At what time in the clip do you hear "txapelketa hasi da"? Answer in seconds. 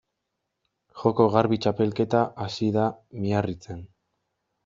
1.65-2.85